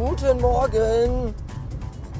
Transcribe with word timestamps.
Morgen! 0.00 1.34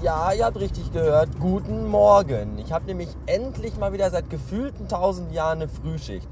Ja, 0.03 0.35
ihr 0.35 0.45
habt 0.45 0.61
richtig 0.61 0.92
gehört. 0.92 1.30
Guten 1.40 1.87
Morgen. 1.87 2.58
Ich 2.58 2.72
habe 2.72 2.85
nämlich 2.85 3.08
endlich 3.24 3.79
mal 3.79 3.94
wieder 3.94 4.10
seit 4.10 4.29
gefühlten 4.29 4.87
tausend 4.87 5.33
Jahren 5.33 5.62
eine 5.62 5.69
Frühschicht. 5.69 6.29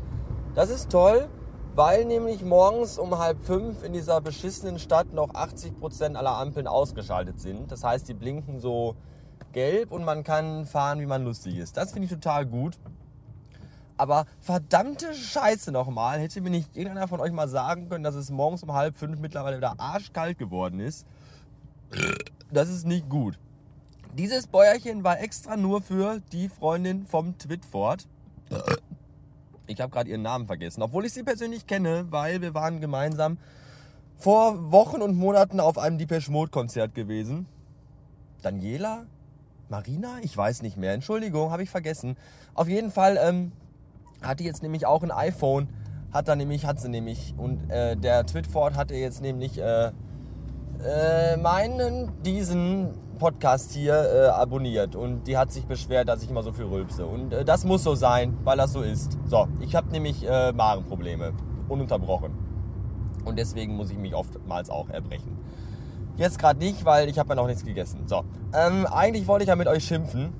Das 0.55 0.69
ist 0.69 0.91
toll, 0.91 1.27
weil 1.75 2.05
nämlich 2.05 2.45
morgens 2.45 2.99
um 2.99 3.19
halb 3.19 3.43
fünf 3.43 3.83
in 3.83 3.95
dieser 3.95 4.21
beschissenen 4.21 4.79
Stadt 4.79 5.15
noch 5.15 5.35
80 5.35 5.81
Prozent 5.81 6.17
aller 6.19 6.37
Ampeln 6.37 6.67
ausgeschaltet 6.67 7.41
sind. 7.41 7.73
Das 7.73 7.83
heißt, 7.83 8.07
die 8.11 8.15
blinken 8.15 8.61
so 8.61 8.95
gelb 9.53 9.91
und 9.91 10.05
man 10.05 10.25
kann 10.25 10.67
fahren, 10.67 11.01
wie 11.01 11.07
man 11.07 11.25
lustig 11.25 11.57
ist. 11.57 11.79
Das 11.79 11.93
finde 11.93 12.05
ich 12.05 12.13
total 12.13 12.45
gut. 12.45 12.79
Aber 13.97 14.27
verdammte 14.41 15.15
Scheiße 15.15 15.73
nochmal, 15.73 16.21
hätte 16.21 16.43
mir 16.43 16.51
nicht 16.51 16.77
irgendeiner 16.77 17.09
von 17.09 17.21
euch 17.21 17.33
mal 17.33 17.49
sagen 17.49 17.89
können, 17.89 18.05
dass 18.05 18.17
es 18.17 18.31
morgens 18.31 18.63
um 18.63 18.75
halb 18.75 18.97
fünf 18.97 19.19
mittlerweile 19.19 19.57
wieder 19.57 19.77
arschkalt 19.79 20.37
geworden 20.37 20.79
ist. 20.79 21.07
Das 22.51 22.69
ist 22.69 22.87
nicht 22.87 23.09
gut. 23.09 23.39
Dieses 24.15 24.47
Bäuerchen 24.47 25.05
war 25.05 25.21
extra 25.21 25.57
nur 25.57 25.83
für 25.83 26.21
die 26.33 26.49
Freundin 26.49 27.05
vom 27.05 27.39
Twitford. 27.39 28.07
Ich 29.67 29.81
habe 29.81 29.93
gerade 29.93 30.11
ihren 30.11 30.23
Namen 30.23 30.47
vergessen, 30.47 30.83
obwohl 30.83 31.05
ich 31.05 31.13
sie 31.13 31.23
persönlich 31.23 31.67
kenne, 31.67 32.07
weil 32.11 32.41
wir 32.41 32.55
waren 32.55 32.81
gemeinsam 32.81 33.39
vor 34.17 34.73
Wochen 34.73 35.03
und 35.03 35.17
Monaten 35.17 35.61
auf 35.61 35.79
einem 35.79 35.99
Depeche 35.99 36.33
Mode 36.33 36.51
Konzert 36.51 36.95
gewesen. 36.95 37.47
Daniela? 38.43 39.07
Marina? 39.69 40.19
Ich 40.23 40.37
weiß 40.37 40.63
nicht 40.63 40.77
mehr. 40.77 40.95
Entschuldigung, 40.95 41.51
habe 41.51 41.63
ich 41.63 41.71
vergessen. 41.71 42.17
Auf 42.55 42.69
jeden 42.69 42.91
Fall 42.91 43.19
ähm, 43.23 43.53
hat 44.23 44.41
jetzt 44.41 44.63
nämlich 44.63 44.87
auch 44.87 45.03
ein 45.03 45.11
iPhone. 45.11 45.69
Hat 46.13 46.27
da 46.27 46.35
nämlich, 46.35 46.65
hat 46.65 46.81
sie 46.81 46.89
nämlich. 46.89 47.35
Und 47.37 47.71
äh, 47.71 47.97
der 47.97 48.25
Twitford 48.25 48.77
hatte 48.77 48.95
jetzt 48.95 49.21
nämlich 49.21 49.59
äh, 49.59 49.93
äh, 50.85 51.37
meinen, 51.37 52.13
diesen 52.23 52.95
Podcast 53.19 53.73
hier 53.73 53.95
äh, 53.95 54.27
abonniert. 54.29 54.97
Und 54.97 55.27
die 55.27 55.37
hat 55.37 55.53
sich 55.53 55.67
beschwert, 55.67 56.09
dass 56.09 56.23
ich 56.23 56.31
immer 56.31 56.43
so 56.43 56.53
viel 56.53 56.67
rülpse. 56.67 57.05
Und 57.05 57.33
äh, 57.33 57.45
das 57.45 57.65
muss 57.65 57.83
so 57.83 57.95
sein, 57.95 58.37
weil 58.45 58.57
das 58.57 58.73
so 58.73 58.83
ist. 58.83 59.19
So, 59.27 59.49
ich 59.61 59.75
habe 59.75 59.91
nämlich 59.91 60.27
äh, 60.27 60.53
Magenprobleme. 60.53 61.33
Ununterbrochen. 61.69 62.33
Und 63.25 63.39
deswegen 63.39 63.77
muss 63.77 63.91
ich 63.91 63.99
mich 63.99 64.15
oftmals 64.15 64.71
auch 64.71 64.89
erbrechen. 64.89 65.37
Jetzt 66.17 66.39
gerade 66.39 66.59
nicht, 66.59 66.85
weil 66.85 67.09
ich 67.09 67.19
habe 67.19 67.29
ja 67.31 67.35
noch 67.35 67.47
nichts 67.47 67.65
gegessen. 67.65 68.05
So, 68.07 68.25
ähm, 68.55 68.87
eigentlich 68.87 69.27
wollte 69.29 69.45
ich 69.45 69.49
ja 69.49 69.57
mit 69.57 69.69
euch 69.69 69.85
schimpfen. 69.85 70.33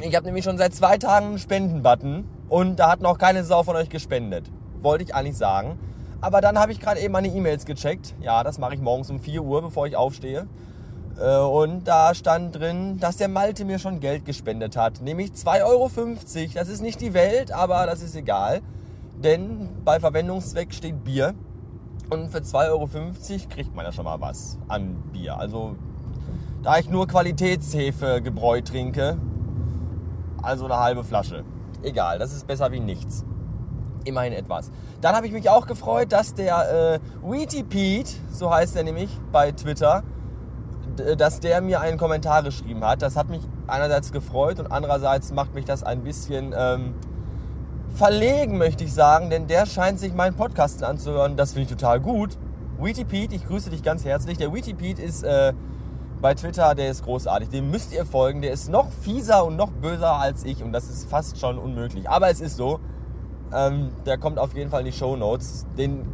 Ich 0.00 0.14
habe 0.14 0.26
nämlich 0.26 0.44
schon 0.44 0.58
seit 0.58 0.74
zwei 0.74 0.98
Tagen 0.98 1.26
einen 1.26 1.38
Spendenbutton 1.38 2.28
und 2.48 2.76
da 2.76 2.90
hat 2.90 3.00
noch 3.00 3.18
keine 3.18 3.44
Sau 3.44 3.62
von 3.62 3.76
euch 3.76 3.88
gespendet. 3.88 4.50
Wollte 4.82 5.04
ich 5.04 5.14
eigentlich 5.14 5.36
sagen. 5.36 5.78
Aber 6.20 6.40
dann 6.40 6.58
habe 6.58 6.72
ich 6.72 6.80
gerade 6.80 7.00
eben 7.00 7.12
meine 7.12 7.28
E-Mails 7.28 7.66
gecheckt. 7.66 8.14
Ja, 8.20 8.42
das 8.42 8.58
mache 8.58 8.74
ich 8.74 8.80
morgens 8.80 9.10
um 9.10 9.20
4 9.20 9.42
Uhr, 9.42 9.62
bevor 9.62 9.86
ich 9.86 9.96
aufstehe. 9.96 10.46
Äh, 11.18 11.38
und 11.38 11.84
da 11.84 12.14
stand 12.14 12.56
drin, 12.56 12.98
dass 12.98 13.16
der 13.16 13.28
Malte 13.28 13.64
mir 13.64 13.78
schon 13.78 14.00
Geld 14.00 14.24
gespendet 14.24 14.76
hat. 14.76 15.00
Nämlich 15.02 15.32
2,50 15.32 15.64
Euro. 15.64 15.90
Das 16.54 16.68
ist 16.68 16.82
nicht 16.82 17.00
die 17.00 17.14
Welt, 17.14 17.52
aber 17.52 17.86
das 17.86 18.02
ist 18.02 18.16
egal. 18.16 18.60
Denn 19.22 19.68
bei 19.84 20.00
Verwendungszweck 20.00 20.74
steht 20.74 21.04
Bier. 21.04 21.34
Und 22.10 22.30
für 22.30 22.38
2,50 22.38 22.68
Euro 22.68 22.88
kriegt 23.48 23.74
man 23.74 23.84
ja 23.84 23.92
schon 23.92 24.04
mal 24.04 24.20
was 24.20 24.58
an 24.68 25.02
Bier. 25.12 25.38
Also 25.38 25.76
da 26.62 26.78
ich 26.78 26.88
nur 26.88 27.06
Qualitätshefe 27.06 28.22
gebräu 28.22 28.60
trinke, 28.60 29.18
also 30.42 30.66
eine 30.66 30.78
halbe 30.78 31.04
Flasche. 31.04 31.44
Egal, 31.82 32.18
das 32.18 32.32
ist 32.32 32.46
besser 32.46 32.70
wie 32.72 32.80
nichts. 32.80 33.24
Immerhin 34.06 34.32
etwas. 34.32 34.70
Dann 35.00 35.14
habe 35.14 35.26
ich 35.26 35.32
mich 35.32 35.50
auch 35.50 35.66
gefreut, 35.66 36.12
dass 36.12 36.34
der 36.34 36.94
äh, 36.94 37.00
Weety 37.22 37.62
Pete, 37.62 38.10
so 38.30 38.52
heißt 38.52 38.76
er 38.76 38.84
nämlich 38.84 39.10
bei 39.32 39.52
Twitter, 39.52 40.02
dass 41.18 41.40
der 41.40 41.60
mir 41.60 41.80
einen 41.80 41.98
Kommentar 41.98 42.42
geschrieben 42.42 42.84
hat. 42.84 43.02
Das 43.02 43.16
hat 43.16 43.28
mich 43.28 43.42
einerseits 43.66 44.12
gefreut 44.12 44.58
und 44.60 44.70
andererseits 44.70 45.32
macht 45.32 45.54
mich 45.54 45.64
das 45.64 45.82
ein 45.82 46.02
bisschen 46.02 46.54
ähm, 46.56 46.94
verlegen, 47.94 48.58
möchte 48.58 48.84
ich 48.84 48.92
sagen, 48.92 49.30
denn 49.30 49.46
der 49.46 49.66
scheint 49.66 49.98
sich 49.98 50.14
meinen 50.14 50.34
Podcast 50.34 50.82
anzuhören. 50.82 51.36
Das 51.36 51.52
finde 51.52 51.64
ich 51.64 51.68
total 51.70 52.00
gut. 52.00 52.38
Weety 52.78 53.04
Pete, 53.04 53.34
ich 53.34 53.46
grüße 53.46 53.70
dich 53.70 53.82
ganz 53.82 54.04
herzlich. 54.04 54.38
Der 54.38 54.52
Weety 54.52 54.74
Pete 54.74 55.02
ist 55.02 55.22
äh, 55.22 55.52
bei 56.20 56.34
Twitter, 56.34 56.74
der 56.74 56.90
ist 56.90 57.04
großartig. 57.04 57.48
Dem 57.48 57.70
müsst 57.70 57.92
ihr 57.92 58.04
folgen. 58.04 58.42
Der 58.42 58.52
ist 58.52 58.68
noch 58.68 58.90
fieser 58.90 59.44
und 59.44 59.56
noch 59.56 59.70
böser 59.70 60.12
als 60.12 60.44
ich 60.44 60.62
und 60.62 60.72
das 60.72 60.88
ist 60.88 61.08
fast 61.08 61.38
schon 61.38 61.58
unmöglich. 61.58 62.08
Aber 62.08 62.30
es 62.30 62.40
ist 62.40 62.56
so. 62.56 62.80
Ähm, 63.54 63.90
der 64.04 64.18
kommt 64.18 64.38
auf 64.38 64.54
jeden 64.54 64.70
Fall 64.70 64.80
in 64.80 64.86
die 64.86 64.92
Show 64.92 65.16
Notes. 65.16 65.66
Den 65.78 66.06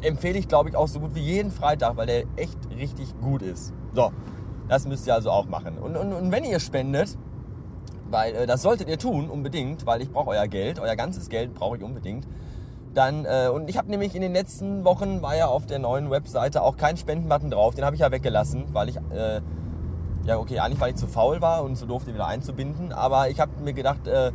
empfehle 0.00 0.38
ich, 0.38 0.48
glaube 0.48 0.68
ich, 0.68 0.76
auch 0.76 0.88
so 0.88 1.00
gut 1.00 1.14
wie 1.14 1.20
jeden 1.20 1.50
Freitag, 1.50 1.96
weil 1.96 2.06
der 2.06 2.24
echt 2.36 2.58
richtig 2.76 3.18
gut 3.20 3.42
ist. 3.42 3.72
So, 3.94 4.10
das 4.68 4.86
müsst 4.86 5.06
ihr 5.06 5.14
also 5.14 5.30
auch 5.30 5.46
machen. 5.46 5.78
Und, 5.78 5.96
und, 5.96 6.12
und 6.12 6.32
wenn 6.32 6.44
ihr 6.44 6.60
spendet, 6.60 7.16
weil 8.10 8.34
äh, 8.34 8.46
das 8.46 8.62
solltet 8.62 8.88
ihr 8.88 8.98
tun, 8.98 9.28
unbedingt, 9.30 9.86
weil 9.86 10.02
ich 10.02 10.10
brauche 10.10 10.30
euer 10.30 10.46
Geld, 10.46 10.78
euer 10.78 10.96
ganzes 10.96 11.28
Geld 11.28 11.54
brauche 11.54 11.76
ich 11.76 11.82
unbedingt. 11.82 12.26
Dann, 12.94 13.24
äh, 13.24 13.48
und 13.52 13.68
ich 13.68 13.76
habe 13.76 13.90
nämlich 13.90 14.14
in 14.14 14.22
den 14.22 14.32
letzten 14.32 14.84
Wochen, 14.84 15.20
war 15.20 15.36
ja 15.36 15.48
auf 15.48 15.66
der 15.66 15.80
neuen 15.80 16.10
Webseite 16.10 16.62
auch 16.62 16.76
kein 16.76 16.96
Spendenbutton 16.96 17.50
drauf, 17.50 17.74
den 17.74 17.84
habe 17.84 17.96
ich 17.96 18.00
ja 18.00 18.12
weggelassen, 18.12 18.66
weil 18.72 18.88
ich, 18.88 18.96
äh, 18.96 19.40
ja 20.24 20.38
okay, 20.38 20.60
eigentlich 20.60 20.80
weil 20.80 20.90
ich 20.90 20.96
zu 20.96 21.08
faul 21.08 21.40
war 21.40 21.64
und 21.64 21.76
zu 21.76 21.86
doof, 21.86 22.04
den 22.04 22.14
wieder 22.14 22.28
einzubinden, 22.28 22.92
aber 22.92 23.30
ich 23.30 23.40
habe 23.40 23.50
mir 23.62 23.72
gedacht, 23.72 24.06
äh, 24.06 24.30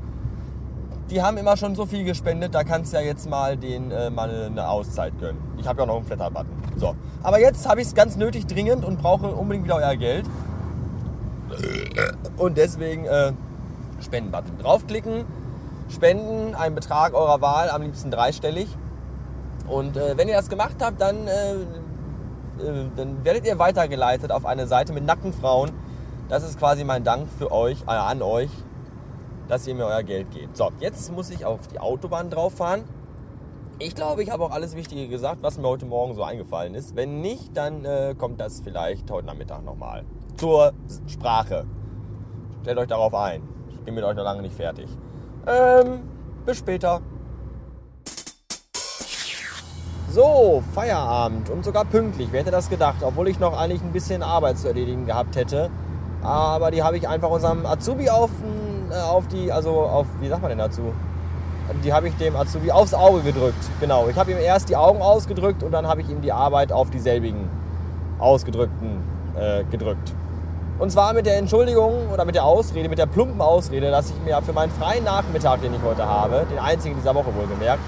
die 1.10 1.22
haben 1.22 1.38
immer 1.38 1.58
schon 1.58 1.76
so 1.76 1.86
viel 1.86 2.04
gespendet, 2.04 2.54
da 2.54 2.64
kannst 2.64 2.94
du 2.94 2.98
ja 2.98 3.04
jetzt 3.04 3.30
mal 3.30 3.58
den 3.58 3.92
äh, 3.92 4.10
mal 4.10 4.30
eine 4.30 4.70
Auszeit 4.70 5.18
gönnen. 5.20 5.42
Ich 5.58 5.68
habe 5.68 5.82
ja 5.82 5.86
noch 5.86 5.98
einen 5.98 6.06
Flatter-Button. 6.06 6.52
So. 6.78 6.96
Aber 7.24 7.40
jetzt 7.40 7.68
habe 7.68 7.82
ich 7.82 7.88
es 7.88 7.96
ganz 7.96 8.16
nötig 8.16 8.46
dringend 8.48 8.86
und 8.86 9.02
brauche 9.02 9.28
unbedingt 9.28 9.66
wieder 9.66 9.78
euer 9.78 9.96
Geld. 9.96 10.26
Und 12.38 12.58
deswegen 12.58 13.06
äh, 13.06 13.34
Spenden-Button. 14.02 14.60
Draufklicken, 14.60 15.26
spenden, 15.90 16.56
einen 16.56 16.76
Betrag 16.76 17.14
eurer 17.14 17.42
Wahl, 17.42 17.70
am 17.70 17.82
liebsten 17.82 18.12
dreistellig. 18.12 18.70
Und 19.68 19.98
äh, 19.98 20.18
wenn 20.18 20.28
ihr 20.28 20.36
das 20.36 20.50
gemacht 20.50 20.76
habt, 20.82 21.02
dann, 21.02 21.28
äh, 21.28 21.54
äh 21.54 22.86
dann 22.96 23.24
werdet 23.24 23.46
ihr 23.46 23.58
weitergeleitet 23.60 24.32
auf 24.32 24.46
eine 24.46 24.68
Seite 24.68 24.94
mit 24.94 25.06
nackten 25.06 25.34
Frauen. 25.34 25.72
Das 26.30 26.44
ist 26.44 26.60
quasi 26.60 26.84
mein 26.84 27.04
Dank 27.04 27.28
für 27.38 27.52
euch, 27.52 27.82
äh, 27.88 27.92
an 27.92 28.22
euch, 28.22 28.52
dass 29.50 29.68
ihr 29.68 29.76
mir 29.76 29.86
euer 29.86 30.04
Geld 30.04 30.32
gebt. 30.32 30.56
So, 30.56 30.72
jetzt 30.80 31.12
muss 31.12 31.30
ich 31.30 31.44
auf 31.44 31.68
die 31.68 31.80
Autobahn 31.80 32.30
drauf 32.30 32.54
fahren. 32.54 32.84
Ich 33.80 33.96
glaube, 33.96 34.24
ich 34.24 34.30
habe 34.30 34.44
auch 34.44 34.52
alles 34.52 34.76
Wichtige 34.76 35.08
gesagt, 35.08 35.42
was 35.42 35.58
mir 35.58 35.68
heute 35.68 35.86
Morgen 35.86 36.14
so 36.14 36.24
eingefallen 36.24 36.76
ist. 36.76 36.96
Wenn 36.96 37.22
nicht, 37.22 37.58
dann 37.58 37.84
äh, 37.84 38.14
kommt 38.18 38.40
das 38.40 38.62
vielleicht 38.62 39.10
heute 39.10 39.26
Nachmittag 39.26 39.64
nochmal. 39.64 40.06
Zur 40.38 40.74
Sprache. 41.08 41.66
Stellt 42.62 42.78
euch 42.78 42.88
darauf 42.88 43.14
ein. 43.14 43.42
Ich 43.70 43.80
bin 43.82 43.96
mit 43.96 44.04
euch 44.04 44.16
noch 44.16 44.24
lange 44.24 44.42
nicht 44.42 44.56
fertig. 44.56 44.88
Ähm, 45.48 46.02
bis 46.46 46.58
später. 46.58 47.02
So, 50.12 50.62
Feierabend 50.74 51.50
und 51.50 51.64
sogar 51.64 51.86
pünktlich. 51.86 52.30
Wer 52.32 52.42
hätte 52.42 52.52
das 52.52 52.70
gedacht? 52.70 52.98
Obwohl 53.02 53.30
ich 53.30 53.40
noch 53.40 53.58
eigentlich 53.58 53.82
ein 53.82 53.94
bisschen 53.94 54.24
Arbeit 54.24 54.58
zu 54.58 54.68
erledigen 54.68 55.06
gehabt 55.06 55.36
hätte. 55.36 55.72
Aber 56.22 56.72
die 56.72 56.84
habe 56.84 56.98
ich 56.98 57.08
einfach 57.08 57.30
unserem 57.30 57.66
Azubi 57.66 58.10
auf, 58.10 58.30
äh, 58.30 58.69
auf 58.92 59.28
die, 59.28 59.52
also 59.52 59.82
auf, 59.82 60.08
wie 60.20 60.28
sagt 60.28 60.42
man 60.42 60.50
denn 60.50 60.60
dazu? 60.60 60.94
Die 61.84 61.94
habe 61.94 62.08
ich 62.08 62.16
dem 62.18 62.36
Azubi 62.36 62.72
aufs 62.72 62.94
Auge 62.94 63.22
gedrückt. 63.22 63.64
Genau, 63.80 64.08
ich 64.10 64.18
habe 64.18 64.32
ihm 64.32 64.38
erst 64.38 64.70
die 64.70 64.76
Augen 64.76 65.02
ausgedrückt 65.02 65.62
und 65.62 65.72
dann 65.72 65.88
habe 65.88 66.02
ich 66.02 66.10
ihm 66.10 66.22
die 66.22 66.32
Arbeit 66.32 66.72
auf 66.72 66.90
dieselbigen 66.90 67.48
ausgedrückten 68.18 69.04
äh, 69.38 69.64
gedrückt. 69.66 70.14
Und 70.80 70.92
zwar 70.92 71.14
mit 71.14 71.26
der 71.26 71.38
Entschuldigung 71.38 72.10
oder 72.12 72.26
mit 72.26 72.36
der 72.36 72.46
Ausrede, 72.46 72.88
mit 72.88 72.98
der 72.98 73.06
plumpen 73.06 73.42
Ausrede, 73.42 73.92
dass 73.92 74.10
ich 74.10 74.16
mir 74.24 74.42
für 74.42 74.54
meinen 74.54 74.72
freien 74.72 75.04
Nachmittag, 75.04 75.62
den 75.62 75.74
ich 75.74 75.82
heute 75.84 76.06
habe, 76.06 76.46
den 76.50 76.58
einzigen 76.58 76.96
dieser 76.96 77.14
Woche 77.14 77.36
wohlgemerkt, 77.36 77.82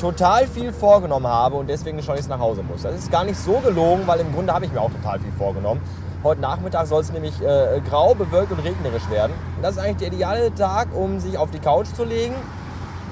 total 0.00 0.46
viel 0.46 0.72
vorgenommen 0.72 1.26
habe 1.26 1.56
und 1.56 1.68
deswegen 1.68 2.02
schon 2.02 2.16
jetzt 2.16 2.30
nach 2.30 2.38
Hause 2.38 2.62
muss. 2.62 2.82
Das 2.82 2.94
ist 2.94 3.12
gar 3.12 3.24
nicht 3.24 3.38
so 3.38 3.52
gelogen, 3.58 4.04
weil 4.06 4.20
im 4.20 4.32
Grunde 4.32 4.54
habe 4.54 4.64
ich 4.64 4.72
mir 4.72 4.80
auch 4.80 4.90
total 4.90 5.20
viel 5.20 5.32
vorgenommen. 5.32 5.82
Heute 6.22 6.42
Nachmittag 6.42 6.86
soll 6.86 7.00
es 7.00 7.10
nämlich 7.10 7.40
äh, 7.40 7.80
grau, 7.88 8.14
bewölkt 8.14 8.52
und 8.52 8.58
regnerisch 8.58 9.08
werden. 9.08 9.32
Und 9.56 9.62
das 9.62 9.76
ist 9.76 9.78
eigentlich 9.78 9.96
der 9.96 10.08
ideale 10.08 10.54
Tag, 10.54 10.88
um 10.94 11.18
sich 11.18 11.38
auf 11.38 11.50
die 11.50 11.60
Couch 11.60 11.86
zu 11.96 12.04
legen, 12.04 12.34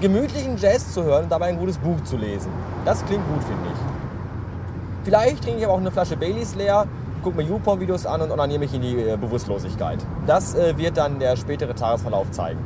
gemütlichen 0.02 0.58
Jazz 0.58 0.92
zu 0.92 1.04
hören 1.04 1.24
und 1.24 1.32
dabei 1.32 1.46
ein 1.46 1.58
gutes 1.58 1.78
Buch 1.78 1.98
zu 2.04 2.18
lesen. 2.18 2.52
Das 2.84 3.02
klingt 3.06 3.26
gut, 3.26 3.42
finde 3.44 3.64
ich. 3.72 5.04
Vielleicht 5.04 5.42
trinke 5.42 5.60
ich 5.60 5.64
aber 5.64 5.72
auch 5.72 5.80
eine 5.80 5.90
Flasche 5.90 6.18
Baileys 6.18 6.54
leer, 6.54 6.86
gucke 7.22 7.38
mir 7.38 7.44
YouPorn-Videos 7.44 8.04
an 8.04 8.20
und 8.20 8.30
onaniere 8.30 8.58
mich 8.58 8.74
in 8.74 8.82
die 8.82 9.00
äh, 9.00 9.16
Bewusstlosigkeit. 9.16 10.00
Das 10.26 10.54
äh, 10.54 10.76
wird 10.76 10.98
dann 10.98 11.18
der 11.18 11.36
spätere 11.36 11.74
Tagesverlauf 11.74 12.30
zeigen. 12.30 12.58